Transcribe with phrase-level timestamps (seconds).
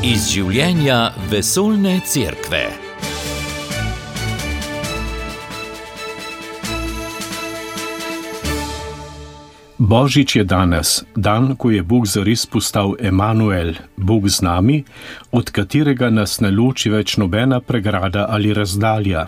[0.00, 2.62] Iz življenja vesoljne cerkve.
[9.76, 14.78] Božič je danes, dan, ko je Bog zares postal Emanuel, Bog z nami,
[15.36, 19.26] od katerega nas ne loči več nobena pregrada ali razdalja.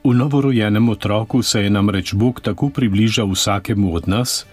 [0.00, 4.46] V novorojenem otroku se je namreč Bog tako približal vsakemu od nas,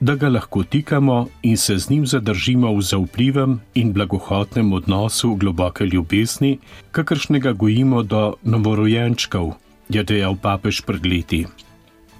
[0.00, 5.84] da ga lahko tikamo in se z njim zadržimo v zaupljivem in blagohotnem odnosu globoke
[5.84, 6.58] ljubezni,
[6.90, 9.54] kakršnega gojimo do novorojenčkov,
[9.88, 11.46] je dejal papež pred leti.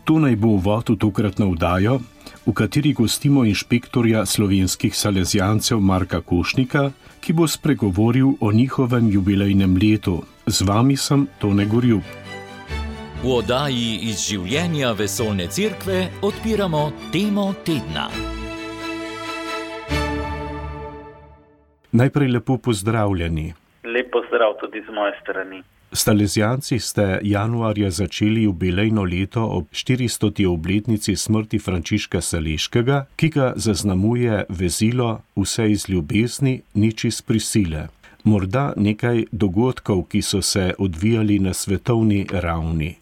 [0.05, 2.01] Tu naj bo uvod v tokratno vdajo,
[2.47, 6.91] v kateri gostimo inšpektorja slovenskih salezijancev Marka Košnika,
[7.23, 10.25] ki bo spregovoril o njihovem jubilejnem letu.
[10.47, 12.22] Z vami sem Tone Gorjub.
[13.23, 16.81] V oddaji iz življenja vesoljne cerkve odpiramo
[17.15, 18.09] temo tedna.
[21.93, 23.45] Najprej lepo pozdravljeni.
[23.87, 25.61] Lep pozdrav tudi z moje strani.
[25.93, 30.47] Stalezijanci ste januarja začeli jubilejno leto ob 400.
[30.51, 37.87] obletnici smrti Frančiška Saleškega, ki ga zaznamuje vezilo vse iz ljubezni, nič iz prisile.
[38.25, 43.02] Morda nekaj dogodkov, ki so se odvijali na svetovni ravni.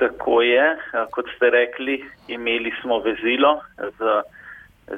[0.00, 0.66] Tako je,
[1.12, 1.98] kot ste rekli,
[2.28, 3.60] imeli smo vezilo
[3.98, 4.20] z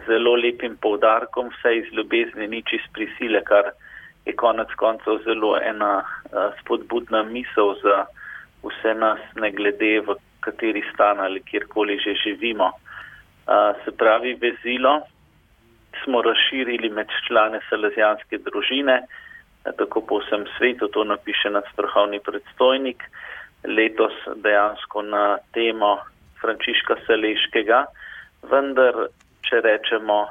[0.06, 3.73] zelo lepim poudarkom, vse iz ljubezni, nič iz prisile, kar
[4.25, 6.05] je konec koncev zelo ena
[6.61, 8.05] spodbudna misel za
[8.62, 12.70] vse nas, ne glede v kateri stan ali kjerkoli že živimo.
[13.84, 15.00] Se pravi, vezilo
[16.05, 19.03] smo razširili med člane salezijanske družine,
[19.78, 23.03] tako po vsem svetu, to napiše nas vrhovni predstojnik,
[23.64, 25.98] letos dejansko na temo
[26.41, 27.84] Frančiška Saleškega,
[28.50, 29.08] vendar,
[29.46, 30.27] če rečemo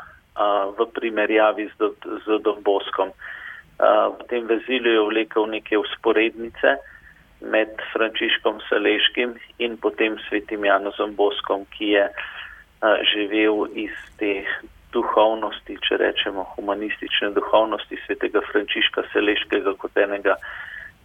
[0.77, 1.91] v primerjavi z,
[2.25, 3.11] z Domboskom,
[3.81, 6.77] v tem vezilu je vlekel neke usporednice
[7.41, 12.05] med Frančiškom Saleškim in potem svetim Janozom Boskom, ki je
[13.13, 14.45] živel iz te
[14.93, 20.35] duhovnosti, če rečemo humanistične duhovnosti svetega Frančiška Saleškega kot enega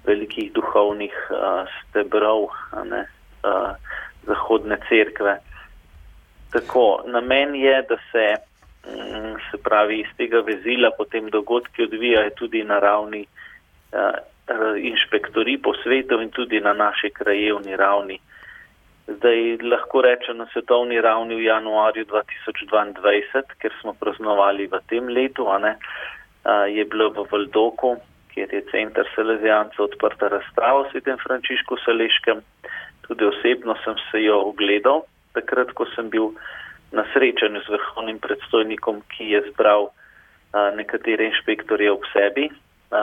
[0.07, 1.15] velikih duhovnih
[1.81, 2.49] stebrov
[2.87, 3.05] ne,
[4.27, 5.39] zahodne cerkve.
[6.53, 8.27] Tako, namen je, da se
[9.51, 16.21] se pravi, iz tega vezila potem dogodki odvijajo tudi na ravni uh, inšpektori po svetu
[16.23, 18.19] in tudi na naši krajevni ravni.
[19.07, 25.47] Zdaj lahko rečem na svetovni ravni v januarju 2022, ker smo praznovali v tem letu,
[25.63, 27.97] ne, uh, je bilo v Valdoku,
[28.37, 32.43] kjer je centr Selezijanca odprta razstava o svetem Frančišku Saleškem.
[33.09, 36.35] Tudi osebno sem se jo ogledal, takrat, ko sem bil
[36.93, 42.51] na srečanju z vrhovnim predstojnikom, ki je zbral a, nekatere inšpektorje ob sebi
[42.91, 43.03] a,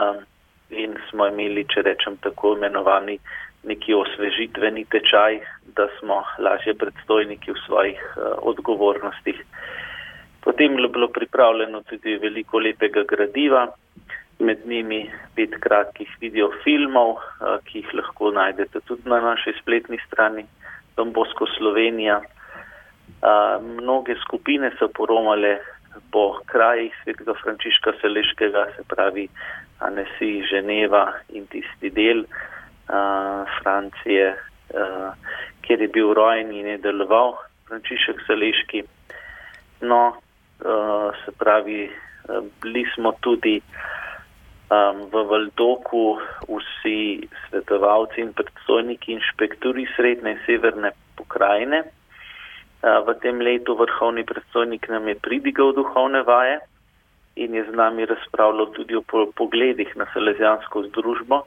[0.70, 3.18] in smo imeli, če rečem tako imenovani,
[3.66, 5.40] neki osvežitveni tečaj,
[5.74, 9.42] da smo lažje predstojniki v svojih a, odgovornostih.
[10.46, 13.72] Potem je bilo pripravljeno tudi veliko lepega gradiva,
[14.44, 15.00] med njimi
[15.36, 20.46] pet kratkih videofilmov, a, ki jih lahko najdete tudi na naši spletni strani
[20.96, 22.20] Dombosko Slovenija.
[23.24, 25.58] Uh, mnoge skupine so poromale
[26.12, 29.28] po krajih svetega Frančiška Seleškega, se pravi
[29.80, 35.16] Anesi, Ženeva in tisti del uh, Francije, uh,
[35.64, 37.36] kjer je bil rojen in je deloval
[37.68, 38.84] Frančišek Seleški.
[39.80, 43.60] No, uh, se pravi, uh, bili smo tudi
[44.74, 46.18] um, v Valdoku
[46.48, 51.84] vsi svetovalci in predstojniki inšpektori srednje in severne pokrajine.
[52.84, 56.58] V tem letu vrhovni predstojnik nam je pridigal duhovne vaje
[57.36, 59.02] in je z nami razpravljal tudi o
[59.36, 61.42] pogledih na salezijansko združbo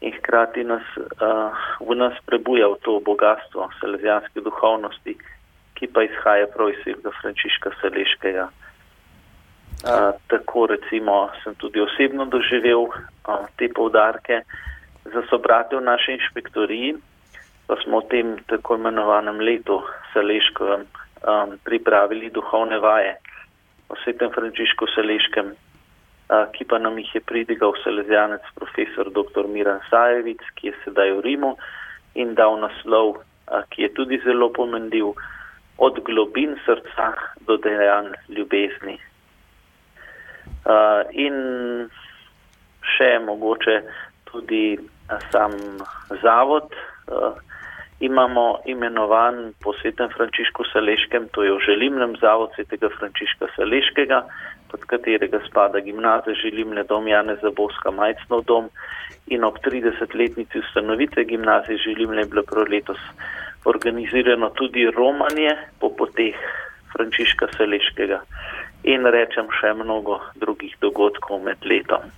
[0.00, 1.50] in hkrati nas, uh,
[1.82, 5.16] v nas prebujal to bogatstvo salezijanske duhovnosti,
[5.74, 8.48] ki pa izhaja prav iz svega Frančiška Saleškega.
[9.78, 14.42] Uh, tako recimo sem tudi osebno doživel uh, te povdarke
[15.04, 16.96] za sobrate v naši inšpektoriji
[17.68, 23.20] pa smo v tem tako imenovanem letu Saleškovem um, pripravili duhovne vaje
[23.92, 29.44] o svetem Frančišku Saleškem, uh, ki pa nam jih je pridigal salezijanec profesor dr.
[29.44, 31.52] Miran Sajevic, ki je sedaj v Rimu
[32.16, 35.12] in dal naslov, uh, ki je tudi zelo pomenljiv,
[35.78, 37.12] od globin srca
[37.46, 38.96] do dejanj ljubezni.
[40.66, 41.36] Uh, in
[42.96, 43.80] še mogoče
[44.28, 45.54] tudi uh, sam
[46.22, 46.74] zavod,
[47.08, 47.38] uh,
[48.00, 54.22] imamo imenovan po svetem Frančišku Saleškem, to je v želimnem zavod svetega Frančiška Saleškega
[54.70, 58.68] pod katerega spada gimnazija Žilimne dom Janeza Boska Majcnov dom.
[59.28, 63.00] In ob 30-letnici ustanovitve gimnazije Žilimne je bilo prav letos
[63.64, 66.36] organizirano tudi romanje po poteh
[66.92, 68.20] Frančiška Seleškega
[68.84, 72.10] in rečem še mnogo drugih dogodkov med letom.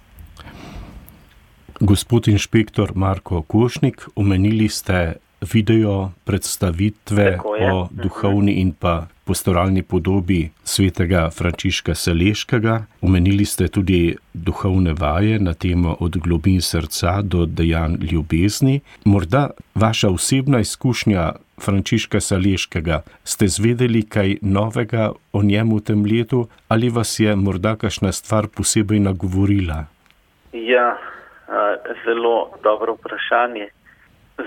[1.80, 7.38] Gospod inšpektor Marko Košnik, omenili ste video predstavitve
[7.72, 12.74] o duhovni in pa pastoralni podobi svetega Frančiška Saleškega.
[13.06, 18.80] Omenili ste tudi duhovne vaje na temo od globin srca do dejanj ljubezni.
[19.04, 21.32] Morda vaša osebna izkušnja
[21.64, 27.76] Frančiška Saleškega, ste zvedeli kaj novega o njemu v tem letu ali vas je morda
[27.76, 29.84] kakšna stvar posebej nagovorila?
[30.52, 30.98] Ja,
[32.04, 33.68] zelo dobro vprašanje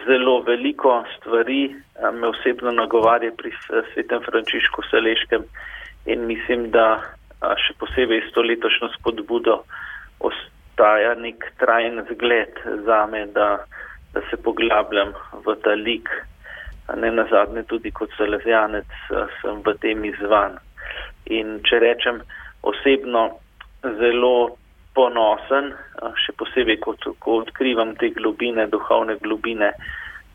[0.06, 1.76] zelo veliko stvari
[2.14, 3.52] me osebno nagovarja pri
[3.94, 5.44] svetem Frančišku Saleškem
[6.06, 7.02] in mislim, da
[7.42, 9.64] še posebej s to letošnjo spodbudo
[10.24, 13.66] ostaja nek trajen zgled za me, da,
[14.14, 15.14] da se poglabljam
[15.46, 16.10] v ta lik.
[16.96, 18.90] Ne na zadnje tudi kot salezjanec
[19.42, 20.60] sem v tem izvan.
[21.32, 22.20] In če rečem
[22.64, 23.30] osebno
[24.00, 24.56] zelo
[24.94, 25.72] ponosen,
[26.22, 29.72] še posebej, ko, ko odkrivam te globine, duhovne globine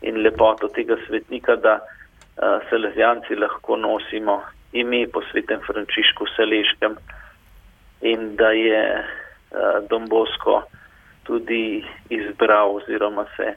[0.01, 4.41] in lepoto tega svetnika, da uh, Selezijanci lahko nosimo
[4.71, 6.97] ime po svetem Frančišku Seleškem
[8.01, 10.61] in da je uh, Dombosko
[11.27, 13.53] tudi izbral oziroma se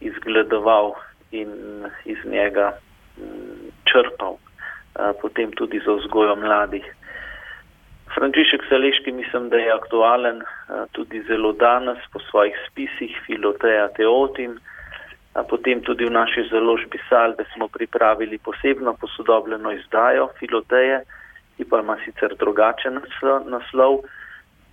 [0.00, 0.94] izgledoval
[1.30, 1.50] in
[2.04, 2.72] iz njega
[3.86, 6.86] črpal, uh, potem tudi za vzgojo mladih.
[8.14, 10.42] Frančišek Saleški mislim, da je aktualen
[10.92, 14.58] tudi zelo danes po svojih spisih Filoteja Teotim,
[15.48, 21.00] potem tudi v naši založbi Salve smo pripravili posebno posodobljeno izdajo Filoteje,
[21.56, 23.00] ki pa ima sicer drugačen
[23.46, 24.02] naslov.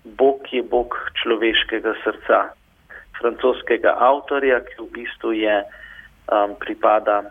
[0.04, 2.40] Bog je Bog človeškega srca,
[3.20, 7.22] francoskega avtorja, ki v bistvu je um, pripada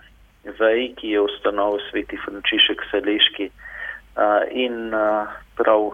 [0.58, 3.50] vej, ki je ustanovil sveti Frančišek Saleški.
[4.18, 5.28] Uh, in uh,
[5.58, 5.90] prav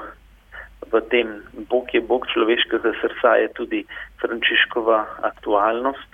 [0.92, 3.80] v tem Bog je Bog človeškega srca je tudi
[4.20, 6.10] Frančiškova aktualnost.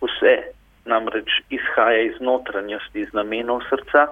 [0.00, 0.54] Vse
[0.86, 4.08] namreč izhaja iz notranjosti, iz namenov srca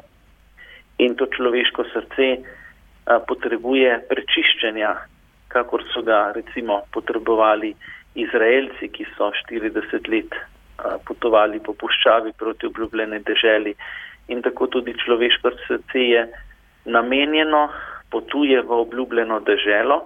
[0.98, 2.26] in to človeško srce
[3.06, 4.92] a, potrebuje prečiščenja,
[5.52, 7.72] kakor so ga recimo potrebovali
[8.16, 13.76] Izraelci, ki so 40 let a, potovali po puščavi proti obljubljene deželi
[14.28, 16.26] in tako tudi človeško srce je
[16.84, 17.68] namenjeno
[18.10, 20.02] potuje v obljubljeno deželo.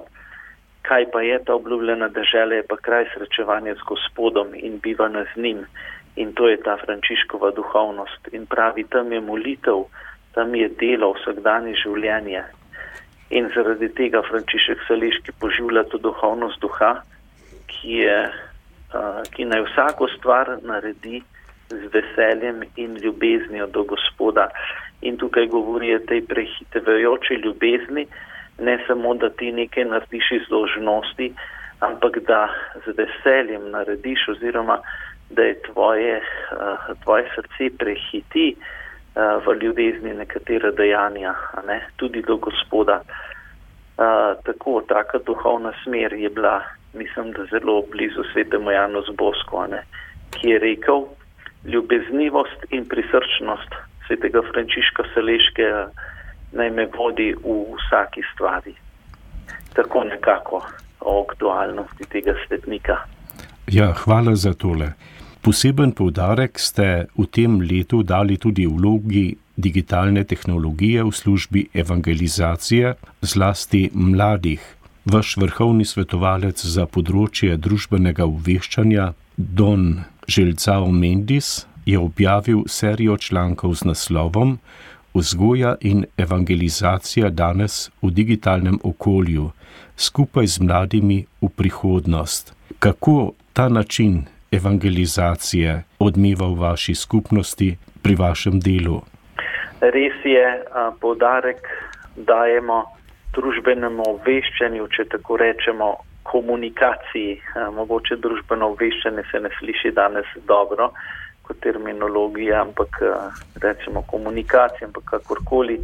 [0.82, 5.42] Kaj pa je ta obljubljena dežela, je pa kraj srečevanja z Gospodom in bivanja z
[5.42, 5.66] njim.
[6.16, 8.32] In to je ta Frančiškova duhovnost.
[8.32, 9.84] In pravi, tam je molitev,
[10.34, 12.44] tam je delo, vsakdanje življenje.
[13.30, 16.96] In zaradi tega Frančišek Sališki poživlja to duhovnost duha,
[17.70, 18.16] ki, je,
[18.90, 21.22] uh, ki naj vsako stvar naredi
[21.70, 24.48] z veseljem in ljubeznijo do Gospoda.
[25.02, 28.06] In tukaj govori o tej prehitevajoči ljubezni,
[28.60, 31.32] ne samo, da ti nekaj narediš iz dožnosti,
[31.80, 32.48] ampak da
[32.86, 34.80] z veseljem narediš oziroma
[35.30, 41.34] da je tvoje, uh, tvoje srce prehiti uh, v ljubezni nekatera dejanja,
[41.66, 43.00] ne, tudi do Gospoda.
[43.00, 46.62] Uh, tako, taka duhovna smer je bila,
[46.94, 49.82] mislim, da zelo blizu svetemu Janu Zbosko, ne,
[50.30, 51.06] ki je rekel,
[51.64, 55.90] ljubeznivost in prisrčnost svetega Frančiška Saleškega
[56.58, 58.74] naj me vodi v vsaki stvari.
[59.74, 60.66] Tako nekako
[61.00, 62.96] o aktualnosti tega svetnika.
[63.70, 64.92] Ja, hvala za tole.
[65.40, 73.90] Poseben poudarek ste v tem letu dali tudi vlogi digitalne tehnologije v službi evangelizacije, zlasti
[73.94, 74.60] mladih.
[75.04, 83.84] Vaš vrhovni svetovalec za področje družbenega obveščanja, Don Želcao Mendis, je objavil serijo člankov z
[83.84, 84.58] naslovom
[85.14, 89.50] Vzgoja in evangelizacija danes v digitalnem okolju,
[89.96, 92.54] skupaj z mladimi v prihodnost.
[92.78, 99.00] Kako ta način evangelizacije odmeva v vaši skupnosti pri vašem delu?
[99.80, 100.46] Res je,
[101.00, 101.66] podarek
[102.16, 102.84] dajemo
[103.34, 107.40] družbenemu obveščanju, če tako rečemo, komunikaciji.
[107.74, 110.92] Mogoče družbeno obveščanje se ne sliši danes dobro,
[111.42, 115.80] kot terminologija, ampak eh, rečemo komunikacija, ampak kakorkoli.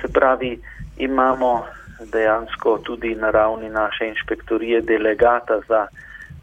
[0.00, 0.58] Se pravi,
[0.96, 1.66] imamo
[2.12, 5.86] dejansko tudi na ravni naše inšpektorije delegata za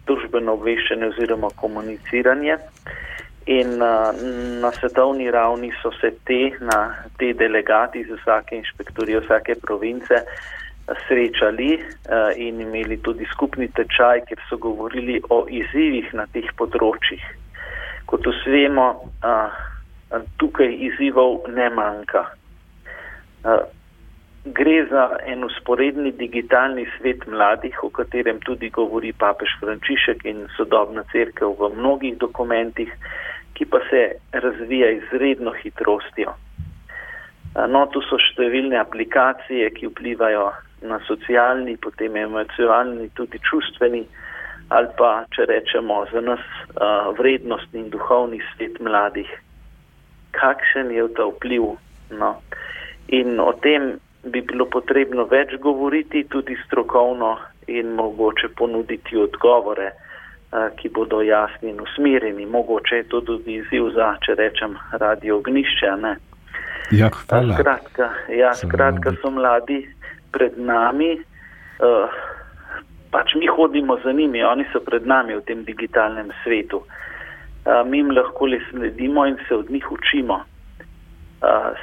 [0.06, 2.58] družbeno obveščanje oziroma komuniciranje.
[3.46, 4.16] In uh,
[4.62, 10.24] na svetovni ravni so se te, na, te delegati iz vsake inšpektorije, vsake province
[11.08, 11.80] srečali
[12.36, 17.24] in imeli tudi skupni tečaj, kjer so govorili o izzivih na teh področjih.
[18.14, 18.88] Kot vsemo,
[20.38, 22.28] tukaj izzivov ne manjka.
[24.46, 31.02] Gre za en usporedni digitalni svet mladih, o katerem tudi govori papež Frančišek in sodobna
[31.12, 32.92] crkva v mnogih dokumentih,
[33.58, 34.04] ki pa se
[34.46, 36.36] razvija izredno hitrostjo.
[37.70, 40.52] No, tu so številne aplikacije, ki vplivajo
[40.86, 44.04] na socialni, potem emocionalni, tudi čustveni,
[44.74, 49.30] ali pa, če rečemo, za nas uh, vrednostni in duhovni svet mladih.
[50.34, 51.76] Kakšen je ta vpliv?
[52.18, 52.36] No?
[53.14, 57.36] In o tem bi bilo potrebno več govoriti, tudi strokovno
[57.68, 59.92] in mogoče ponuditi odgovore,
[60.78, 62.46] ki bodo jasni in usmerjeni.
[62.46, 65.94] Mogoče je to tudi izziv za, če rečem, radio ognišče.
[66.92, 67.58] Ja, hvala.
[67.58, 69.82] Skratka, ja, skratka so mladi
[70.32, 71.16] pred nami,
[73.14, 76.82] pač mi hodimo za njimi, oni so pred nami v tem digitalnem svetu.
[77.86, 80.42] Mi jim lahko le sledimo in se od njih učimo.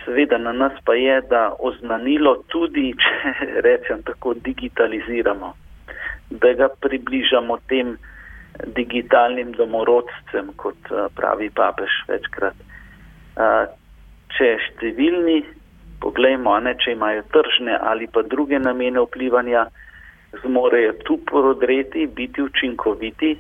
[0.05, 5.53] Seveda na nas pa je, da oznanilo tudi, če rečem tako, digitaliziramo,
[6.31, 7.97] da ga približamo tem
[8.77, 12.57] digitalnim domorodcem, kot pravi papež večkrat.
[14.37, 15.43] Če številni,
[16.01, 19.69] poglejmo, ne, če imajo tržne ali pa druge namene vplivanja,
[20.43, 23.37] zmorejo tu prodreti, biti učinkoviti,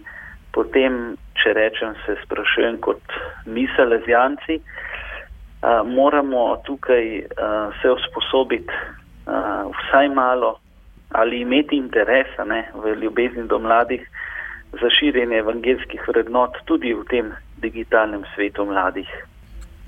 [0.53, 3.03] potem, če rečem, se sprašujem kot
[3.47, 10.59] misel lezijanci, uh, moramo tukaj uh, se usposobiti uh, vsaj malo
[11.11, 14.03] ali imeti interesa ne, v ljubezni do mladih
[14.73, 17.33] za širjenje evangelskih vrednot tudi v tem
[17.63, 19.09] digitalnem svetu mladih.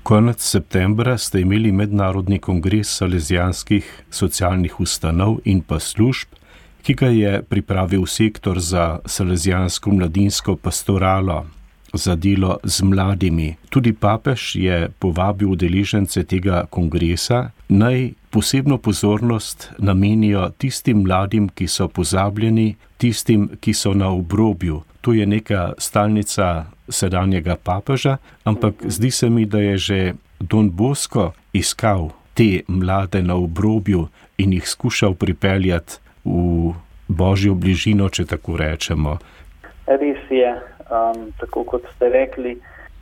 [0.03, 6.27] Konec septembra ste imeli mednarodni kongres salezijanskih socialnih ustanov in pa služb,
[6.83, 11.45] ki ga je pripravil sektor za salezijansko mladinsko pastoralo
[11.93, 13.55] za delo z mladimi.
[13.69, 21.87] Tudi papež je povabil udeležence tega kongresa, naj posebno pozornost namenijo tistim mladim, ki so
[21.87, 24.81] pozabljeni, tistim, ki so na obrobju.
[25.01, 31.31] To je neka stalnica sedanjega papeža, ampak zdi se mi, da je že Don Bosco
[31.53, 36.73] iskal te mlade na obrobju in jih skušal pripeljati v
[37.07, 39.17] božjo bližino, če tako rečemo.
[39.87, 40.51] Res je,
[40.87, 42.55] um, tako kot ste rekli,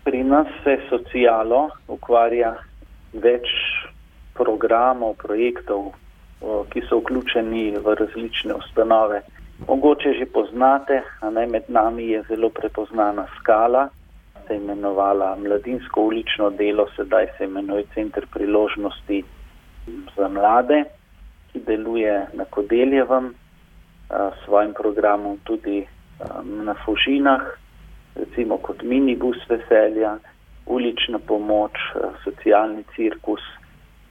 [0.04, 2.56] pri nas se socialo ukvarja
[3.14, 3.48] več
[4.34, 5.92] programov, projektov,
[6.42, 9.22] ki so vključeni v različne ustanove.
[9.68, 13.90] Mogoče že poznate, a naj med nami je zelo prepoznana skala,
[14.48, 19.24] se je imenovala Mladinsko ulično delo, sedaj se imenuje Center priložnosti
[20.18, 20.84] za mlade,
[21.52, 23.34] ki deluje na Kodeljevem,
[24.12, 25.88] s svojim programom tudi
[26.44, 27.42] na Fužinah,
[28.16, 30.18] recimo kot minibus veselja,
[30.66, 33.42] ulična pomoč, eh, socialni cirkus,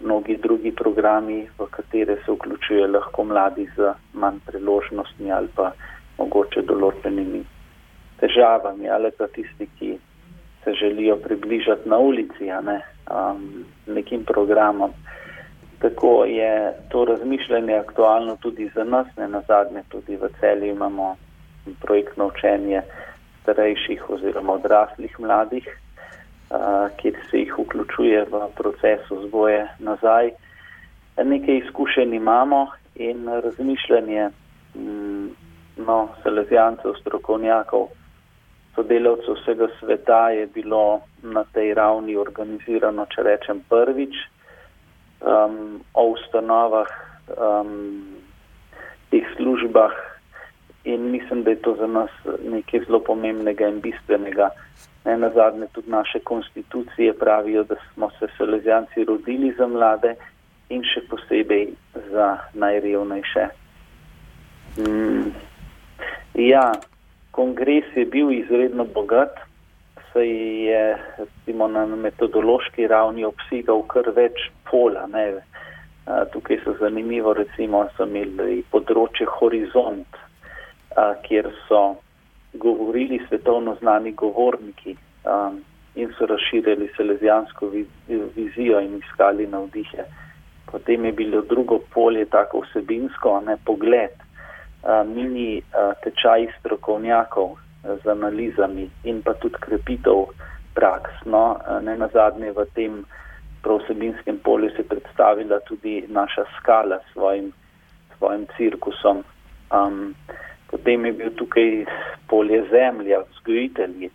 [0.00, 5.72] mnogi drugi programi, v katere se vključuje lahko mladi z manj priložnostmi ali pa
[6.18, 7.44] mogoče določenimi
[8.20, 9.98] težavami ali pa tisti, ki
[10.64, 12.80] se želijo približati na ulici, ne,
[13.10, 14.90] um, nekim programom.
[15.80, 21.16] Tako je to razmišljanje aktualno tudi za nas, ne na zadnje tudi v celju imamo
[21.80, 22.82] projektno učenje
[23.42, 25.68] starejših oziroma odraslih mladih,
[26.96, 30.30] kjer se jih vključuje v proces vzgoje nazaj.
[31.16, 34.28] Nekaj izkušenj imamo in razmišljanje
[34.74, 35.28] mm,
[35.76, 37.88] no, selezijancev, strokovnjakov,
[38.74, 44.16] sodelavcev vsega sveta je bilo na tej ravni organizirano, če rečem, prvič
[45.20, 46.88] um, o ustanovah,
[47.36, 48.06] um,
[49.10, 49.92] teh službah,
[50.84, 52.10] in mislim, da je to za nas
[52.44, 54.50] nekaj zelo pomembnega in bistvenega.
[55.04, 60.14] Ne, na zadnje tudi naše konstitucije pravijo, da smo se selezijanci rodili za mlade
[60.68, 61.72] in še posebej
[62.10, 63.46] za najrevnejše.
[64.78, 65.32] Mm.
[66.34, 66.72] Ja,
[67.30, 69.40] kongres je bil izredno bogat,
[70.12, 70.28] saj
[70.66, 75.06] je recimo, na metodološki ravni obsegal kar več pola.
[75.06, 75.42] Ne.
[76.32, 80.16] Tukaj so zanimivo, recimo, so imeli področje horizont,
[81.26, 81.82] kjer so
[82.58, 84.96] govorili svetovno znani govorniki
[86.00, 87.70] in so razširjali selezijansko
[88.34, 90.04] vizijo in iskali navdihe.
[90.70, 94.14] Potem je bilo drugo polje tako vsebinsko, ne pogled,
[95.06, 95.62] mini
[96.02, 100.28] tečaj strokovnjakov z analizami in pa tudi krepitev
[100.74, 101.24] praks.
[101.24, 103.04] No, ne na zadnje v tem
[103.62, 107.52] prosbinskem polju se predstavila tudi naša skala s svojim
[108.20, 109.24] svojim cirkusom.
[109.72, 110.14] Um,
[110.70, 111.84] potem je bil tukaj
[112.28, 114.10] polje zemlja, vzgojitelji,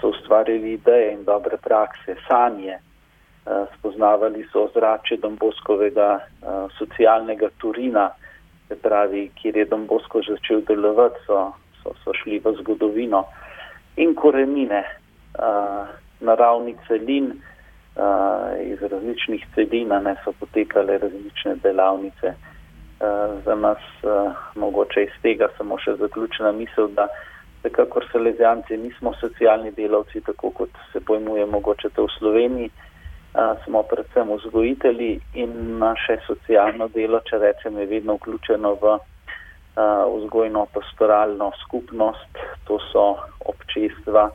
[0.00, 8.10] so ustvarjali ideje in dobre prakse, sanje, uh, spoznavali so ozračje Domboskovega uh, socialnega Turina,
[8.68, 11.50] se pravi, kjer je Dombosko začel delovati, so,
[11.82, 13.24] so, so šli v zgodovino
[13.96, 14.84] in korenine,
[15.36, 15.88] uh,
[16.22, 17.32] naravni celin
[18.64, 22.32] iz različnih celina ne so potekale različne delavnice.
[23.44, 23.78] Za nas
[24.54, 27.08] mogoče iz tega samo še zaključena misel, da
[27.58, 32.70] vsekakor selezijanci nismo socialni delavci, tako kot se pojmuje mogoče to v Sloveniji,
[33.64, 38.96] smo predvsem vzgojitelji in naše socialno delo, če rečem, je vedno vključeno v
[40.16, 44.30] vzgojno pastoralno skupnost, to so občestva,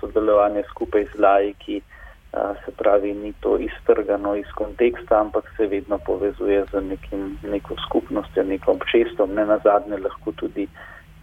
[0.00, 1.82] sodelovanje skupaj z lajki,
[2.64, 8.44] se pravi, ni to iztrgano iz konteksta, ampak se vedno povezuje z nekim, neko skupnostjo,
[8.44, 9.34] neko občestvom.
[9.34, 10.68] Ne na zadnje lahko tudi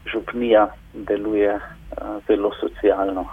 [0.06, 1.60] župnija deluje
[2.28, 3.26] zelo socialno,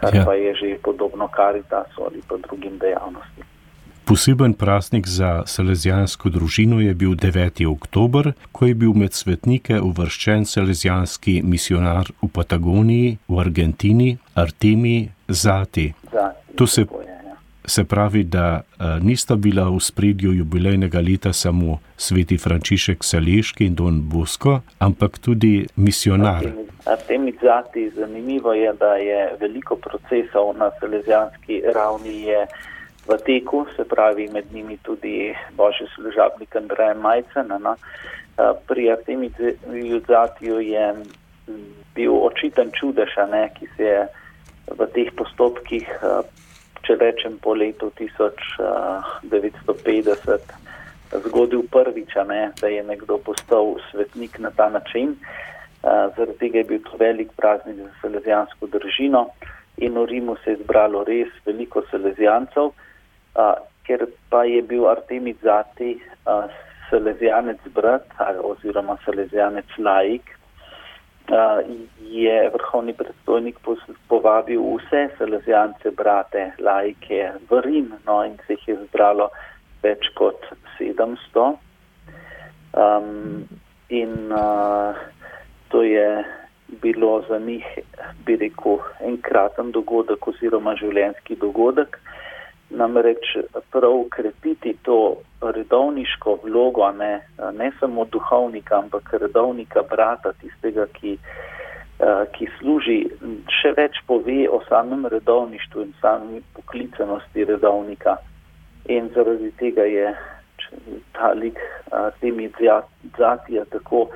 [0.00, 0.24] kar ja.
[0.24, 3.51] pa je že podobno karitasu ali pa drugim dejavnostim.
[4.04, 7.66] Poseben praznik za salezijansko družino je bil 9.
[7.70, 15.92] oktober, ko je bil med svetnike uvrščen salezijanski misionar v Patagoniji, v Argentini, Artemi Zati.
[16.56, 16.84] To se,
[17.64, 23.78] se pravi, da uh, nista bila v spredju jubilejnega leta samo sveti Frančišek Saleški in
[23.78, 26.50] Don Bosko, ampak tudi misionar.
[26.86, 32.22] Artemi Zati, zanimivo je, da je veliko procesov na salezijanski ravni.
[32.22, 32.46] Je,
[33.06, 37.52] v teku, se pravi med njimi tudi božji služabnik Andrej Majcen.
[37.60, 37.76] No.
[38.66, 39.30] Pri Artemi
[39.72, 40.94] Judzatiju je
[41.94, 44.08] bil očiten čudež, ne, ki se je
[44.70, 45.88] v teh postopkih,
[46.82, 50.38] če rečem po letu 1950,
[51.26, 55.16] zgodil prvič, ne, da je nekdo postal svetnik na ta način.
[55.82, 59.26] Zaradi tega je bil to velik praznik za selezijansko držino
[59.76, 62.70] in v Rimu se je zbralo res veliko selezijancev
[63.86, 66.44] ker pa je bil Artemis Zati uh,
[66.90, 68.06] salezijanec brat
[68.44, 70.30] oziroma salezijanec laik,
[71.30, 71.60] uh,
[72.00, 73.58] je vrhovni predstojnik
[74.08, 79.30] povabil vse salezijance brate laike v Rim, no in se jih je zbralo
[79.82, 80.46] več kot
[80.78, 81.56] 700.
[82.72, 83.48] Um,
[83.88, 84.96] in uh,
[85.68, 86.24] to je
[86.80, 87.66] bilo za njih,
[88.24, 91.98] bi rekel, enkraten dogodek oziroma življenjski dogodek
[92.74, 93.36] namreč
[93.70, 97.20] prav krepiti to redovniško vlogo, ne,
[97.52, 101.16] ne samo duhovnika, ampak redovnika brata, tistega, ki,
[102.34, 102.98] ki služi,
[103.60, 108.16] še več pove o samem redovništvu in sami poklicanosti redovnika.
[108.90, 110.14] In zaradi tega je
[111.12, 111.58] ta lik
[112.20, 112.50] temi
[113.18, 114.08] zatija tako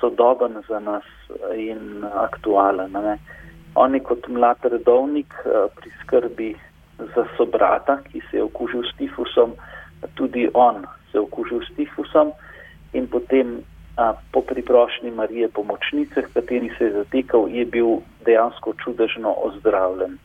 [0.00, 1.04] sodoben za nas
[1.56, 2.92] in aktualen.
[2.92, 3.18] Ne.
[3.74, 5.34] On je kot mlad redovnik
[5.76, 6.54] pri skrbi
[6.98, 9.52] za sobrata, ki se je okužil s tifusom,
[10.14, 12.32] tudi on se je okužil s tifusom
[12.92, 13.62] in potem
[13.96, 20.18] a, po priprošnji Marije pomočnice, kateri se je zatekal, je bil dejansko čudežno ozdravljen.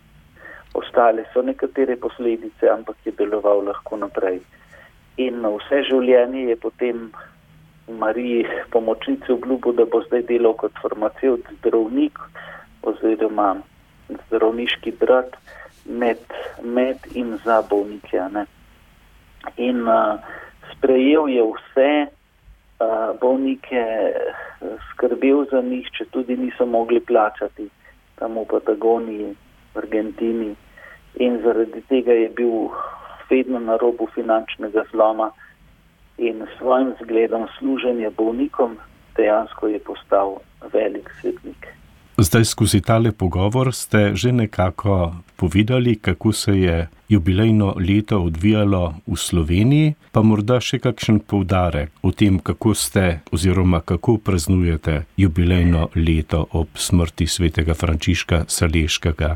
[0.74, 4.40] Ostale so nekatere posledice, ampak je deloval lahko naprej.
[5.18, 7.12] In vse življenje je potem
[7.88, 12.20] Mariji pomočnici obljubil, da bo zdaj delal kot farmaceut, zdravnik
[12.82, 13.58] oziroma
[14.28, 15.38] zdravniški brat
[15.86, 16.18] med,
[16.64, 18.22] med in za bolnike.
[18.32, 18.46] Ne.
[19.58, 20.20] In uh,
[20.72, 23.84] sprejel je vse uh, bolnike,
[24.92, 27.70] skrbel za njih, če tudi niso mogli plačati
[28.20, 29.34] tam v Patagoniji,
[29.74, 30.56] v Argentini.
[31.20, 32.72] In zaradi tega je bil
[33.30, 35.32] vedno na robu finančnega zloma
[36.18, 38.78] in s svojim zgledom služenja bolnikom
[39.18, 40.38] dejansko je postal
[40.74, 41.68] velik svetnik.
[42.18, 49.16] Zdaj, skozi tale pogovor ste že nekako povedali, kako se je jubilejno leto odvijalo v
[49.16, 53.04] Sloveniji, pa morda še kakšen poudarek o tem, kako ste
[53.36, 59.36] oziroma kako praznujete jubilejno leto ob smrti svetega Frančiška Saleškega.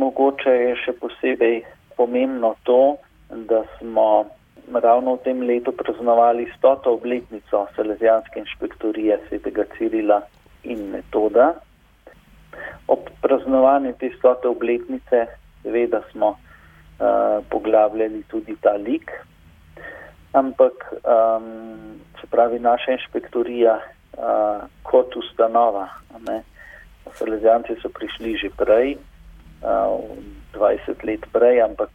[0.00, 1.60] Mogoče je še posebej
[2.00, 2.96] pomembno to,
[3.28, 4.24] da smo
[4.72, 10.22] ravno v tem letu praznovali stoto obletnico Salezijanske inšpektorije svetega Cirila
[10.64, 11.58] in metoda
[12.86, 15.26] ob praznovanju te stote obletnice,
[15.62, 19.10] seveda smo uh, poglabljali tudi ta lik,
[20.32, 25.88] ampak um, se pravi naša inšpektorija uh, kot ustanova.
[27.14, 28.96] Salezijanci so prišli že prej
[29.62, 31.90] 20 let prej, ampak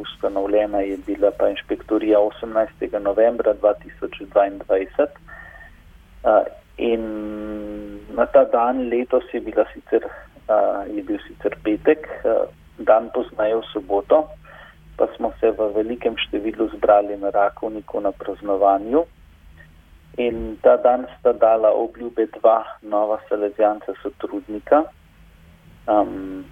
[0.00, 3.00] ustanovljena je bila pa inšpektorija 18.
[3.00, 5.06] novembra 2022.
[6.78, 7.02] In
[8.16, 9.40] na ta dan letos je,
[9.74, 10.04] sicer,
[10.94, 12.08] je bil sicer petek,
[12.78, 14.28] dan poznaje v soboto,
[14.96, 19.06] pa smo se v velikem številu zbrali na Rakovniku na praznovanju.
[20.18, 24.82] In ta dan sta dala obljube dva nova salezijanca sotrudnika.
[25.86, 26.42] Um,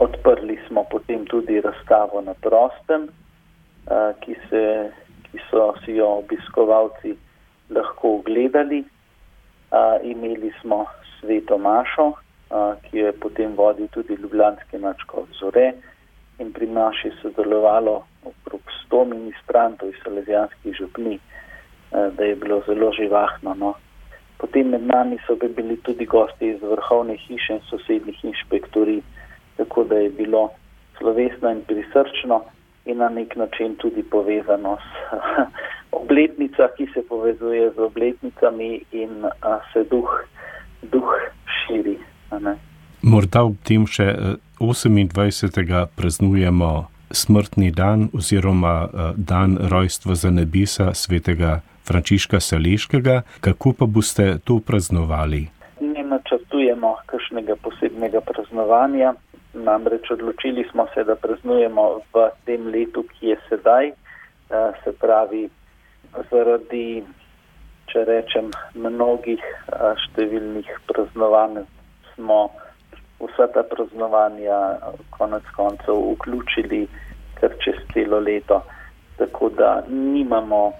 [0.00, 4.62] odprli smo potem tudi razstavo na prostem, uh, ki, se,
[5.28, 7.12] ki so si jo obiskovalci
[7.68, 8.80] lahko ogledali.
[10.02, 10.86] Imeli smo
[11.20, 15.72] sveto Mašo, uh, ki jo je potem vodil tudi Ljubljanski načkov Zore
[16.38, 21.20] in pri naši sodelovalo okrog 100 ministrantov iz Salezijanskih župni.
[21.92, 23.54] Eh, da je bilo zelo živahno.
[23.54, 23.74] No.
[24.38, 29.00] Potem med nami so bili tudi gosti iz vrhovne hiše in sosednjih inšpektorij,
[29.56, 30.50] tako da je bilo
[30.98, 32.44] slovesno in prisrčno
[32.84, 34.88] in na nek način tudi povezano s
[36.02, 40.10] obletnica, ki se povezuje z obletnicami in a, se duh,
[40.82, 41.10] duh
[41.46, 41.98] širi.
[43.02, 44.06] Morda ob tem še
[44.60, 45.58] 28.
[45.58, 53.22] Eh, praznujemo smrtni dan oziroma eh, dan rojstva za nebesa svetega Frančiška Saleškega.
[53.40, 55.48] Kako pa boste to praznovali?
[55.80, 59.14] Ne načrtujemo kakšnega posebnega praznovanja,
[59.54, 65.48] namreč odločili smo se, da praznujemo v tem letu, ki je sedaj, eh, se pravi
[66.30, 67.04] zaradi,
[67.90, 71.64] če rečem, mnogih eh, številnih praznovanj
[72.14, 72.50] smo
[73.20, 74.78] vsa ta praznovanja
[75.10, 76.86] konec koncev vključili
[77.40, 78.62] kar čez celo leto.
[79.18, 80.72] Tako da nimamo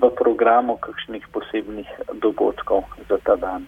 [0.00, 1.88] v programu kakšnih posebnih
[2.20, 3.66] dogodkov za ta dan.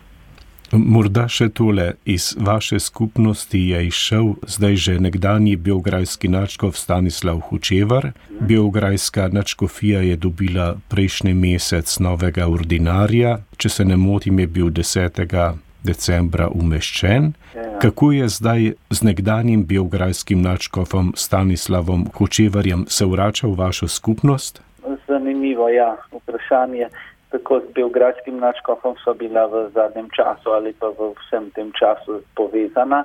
[0.73, 8.11] Morda še tole, iz vaše skupnosti je izšel zdaj že nekdani biograjski načkov Stanislav Hučevar.
[8.41, 15.55] Biograjska načkofija je dobila prejšnji mesec novega ordinarja, če se ne motim, je bil 10
[15.87, 17.33] decembra umeščen.
[17.79, 24.63] Kako je zdaj z nekdanjim biografskim načkofom Stanislavom Kočevarjem se vračal v vašo skupnost?
[25.07, 26.89] Zanimivo je ja, vprašanje.
[27.37, 32.25] Tako z biografskim načkofom so bila v zadnjem času ali pa v vsem tem času
[32.33, 33.05] povezana.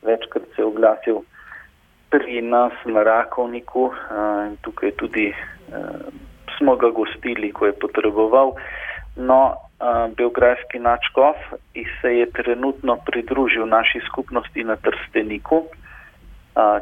[0.00, 1.20] Večkrat se je oglasil
[2.10, 3.92] pri nas na Rakovniku
[4.48, 5.34] in tukaj tudi
[6.56, 8.56] smo ga gostili, ko je potreboval.
[9.16, 9.60] No,
[10.16, 11.36] biografski načkov
[11.74, 15.64] in se je trenutno pridružil naši skupnosti na Trsteniku,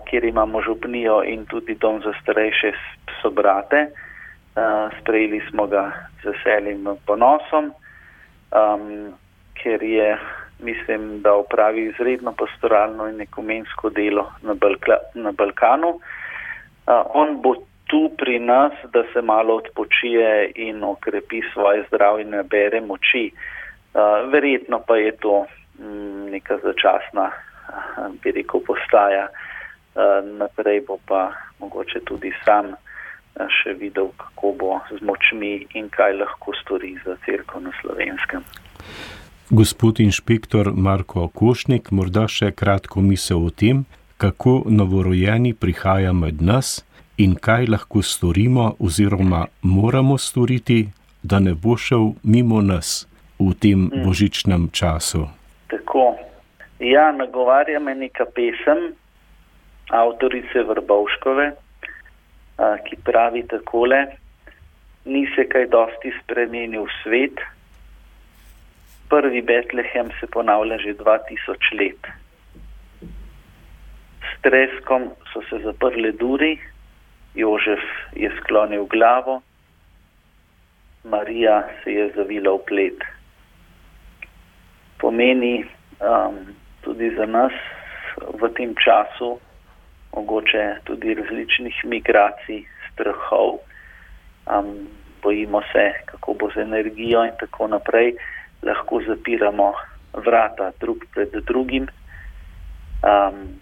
[0.06, 2.72] kjer imamo župnijo in tudi dom za starejše
[3.22, 3.90] sobrate.
[5.00, 5.90] Sprejeli smo ga
[6.22, 7.72] z veseljem in ponosom,
[9.58, 10.18] ker je,
[10.62, 15.98] mislim, da upravi izredno pastoralno in ekumensko delo na, Balka, na Balkanu.
[16.86, 17.56] On bo
[17.90, 23.30] tu pri nas, da se malo odpočije in okrepi svoje zdravje in nabere moči.
[23.94, 25.46] Uh, verjetno pa je to
[25.78, 29.28] m, neka začasna, uh, bi rekel, postaja.
[29.94, 32.83] Uh, naprej bo pa mogoče tudi sam uh,
[33.34, 38.44] še videl, kako bo z močmi in kaj lahko stori za crkvo na slovenskem.
[39.50, 43.84] Gospod inšpektor Marko Košnik, morda še kratko misel o tem,
[44.16, 46.84] kako novorojeni prihaja med nas
[47.18, 50.88] in kaj lahko storimo oziroma moramo storiti,
[51.22, 53.06] da ne bo šel mimo nas
[53.38, 54.04] v tem mm.
[54.06, 55.26] božičnem času.
[55.68, 56.14] Tako.
[56.78, 58.94] Ja, nagovarja me neka pesem
[59.90, 61.52] avtorice Vrbovškove,
[62.58, 64.04] ki pravi takole:
[65.04, 67.40] Ni se kaj dosti spremenil svet,
[69.08, 72.02] prvi Betlehem se ponavlja že 2000 let.
[74.24, 76.58] S treskom so se zaprle duri,
[77.34, 77.82] Jožef
[78.14, 79.42] je sklonil glavo,
[81.04, 83.00] Marija se je zavila v plet.
[84.98, 85.64] Pomeni
[86.00, 87.52] um, tudi za nas
[88.40, 89.36] v tem času,
[90.16, 93.58] mogoče tudi različnih migracij, strahov,
[94.46, 94.88] um,
[95.22, 98.14] bojimo se, kako bo z energijo in tako naprej,
[98.62, 99.72] lahko zapiramo
[100.12, 101.88] vrata drug pred drugim.
[103.02, 103.60] Um,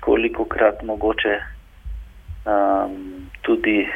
[0.00, 1.40] koliko krat mogoče
[2.44, 3.88] um, tudi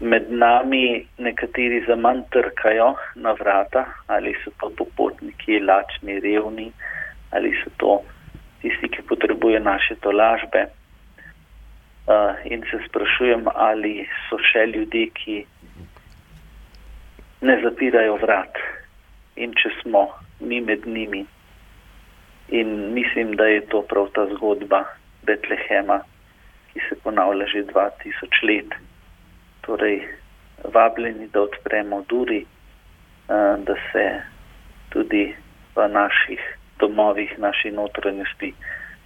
[0.00, 6.72] med nami nekateri za manj trkajo na vrata, ali so to popotniki, lačni, revni,
[7.30, 8.02] ali so to
[8.64, 10.66] tisti, ki potrebujejo naše tolažbe.
[12.04, 15.36] Uh, in se sprašujem, ali so še ljudje, ki
[17.44, 18.60] ne zapirajo vrat
[19.40, 20.06] in če smo
[20.40, 21.24] mi med njimi.
[22.56, 24.82] In mislim, da je to prav ta zgodba
[25.24, 26.02] Betlehema,
[26.72, 28.76] ki se ponavlja že 2000 let.
[29.64, 30.02] Torej,
[30.76, 32.44] vabljeni, da odpremo duri,
[33.68, 34.04] da se
[34.92, 35.24] tudi
[35.76, 36.44] v naših
[36.80, 38.52] domovih, naši notranjosti,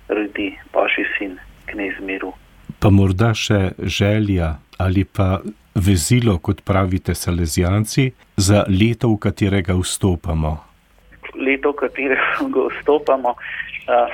[0.09, 2.33] rodi Božji sin, knez miru.
[2.79, 5.41] Pa morda še želja ali pa
[5.75, 10.53] vezilo, kot pravite, Salezijanci, za leto, v katerega vstopamo.
[11.35, 13.35] Leto, v katerega vstopamo,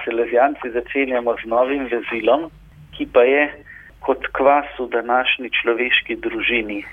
[0.04, 2.48] Salezijanci začenjamo z novim vezilom,
[2.96, 3.44] ki pa je
[4.04, 6.84] kot kvas v današnji človeški družini,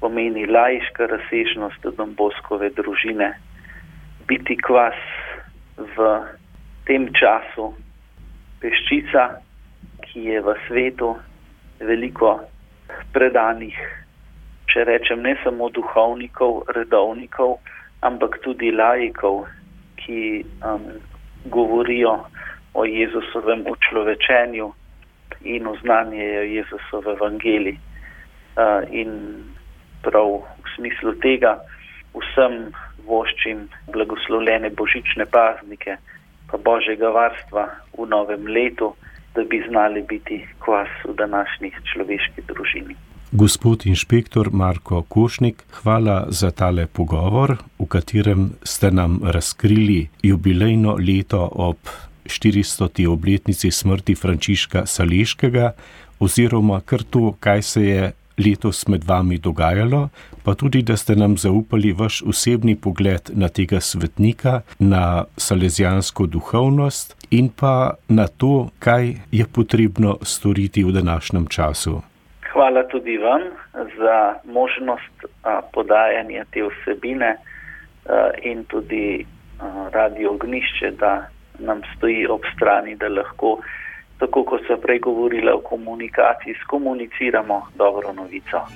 [0.00, 3.32] pomeni lajška razsežnost domboskove družine.
[4.28, 4.98] Biti kvas
[5.76, 5.96] v
[6.86, 7.72] tem času,
[8.62, 9.42] peščica,
[10.02, 11.14] ki je v svetu
[11.80, 12.40] veliko
[13.14, 13.76] predanih,
[14.70, 17.58] če rečem, ne samo duhovnikov, redovnikov,
[18.02, 19.46] ampak tudi lajkov,
[20.02, 20.86] ki um,
[21.52, 22.18] govorijo
[22.74, 24.72] o Jezusovem učlovečenju
[25.44, 27.78] in oznanjajo Jezusove evangeliji.
[28.52, 29.12] Uh, in
[30.04, 31.56] prav v smislu tega
[32.12, 32.72] vsem
[33.06, 35.96] voščim blagoslovljene božične praznike,
[36.50, 38.94] pa božjega varstva v novem letu
[39.34, 42.94] da bi znali biti kvas v današnji človeški družini.
[43.32, 51.48] Gospod inšpektor Marko Košnik, hvala za tale pogovor, v katerem ste nam razkrili jubilejno leto
[51.52, 51.76] ob
[52.24, 53.06] 400.
[53.08, 55.72] obletnici smrti Frančiška Saleškega,
[56.20, 58.12] oziroma kar to, kaj se je
[58.46, 60.08] letos med vami dogajalo,
[60.44, 67.16] pa tudi, da ste nam zaupali vaš osebni pogled na tega svetnika, na salezijansko duhovnost
[67.30, 72.02] in pa na to, kaj je potrebno storiti v današnjem času.
[72.52, 75.24] Hvala tudi vam za možnost
[75.72, 79.26] podajanja te vsebine a, in tudi
[79.92, 81.26] radio ognišče, da
[81.58, 83.58] nam stoji ob strani, da lahko
[84.18, 88.66] tako kot so prej govorili o komunikaciji, skomuniciramo dobro novico.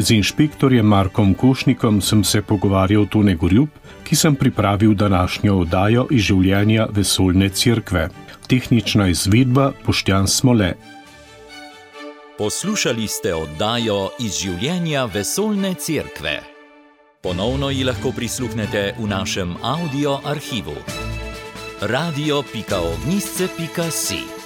[0.00, 3.68] Z inšpektorjem Markom Košnikom sem se pogovarjal Tone Gorjub,
[4.10, 8.08] ki sem pripravil današnjo oddajo iz življenja vesoljne cerkve
[8.48, 10.74] tehnična izvedba Poštjan Smole.
[12.38, 16.40] Poslušali ste oddajo iz življenja vesoljne cerkve.
[17.22, 20.74] Ponovno ji lahko prisluhnete v našem audio arhivu.
[21.80, 24.39] radio.ognisce.si